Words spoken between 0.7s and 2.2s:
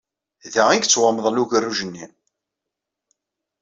i yettwamḍel ugerruj-nni.